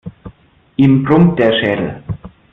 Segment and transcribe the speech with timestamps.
[0.77, 2.01] Ihm brummt der Schädel.